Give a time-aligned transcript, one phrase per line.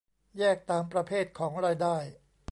[0.39, 1.97] แยกตามประเภทของรายได้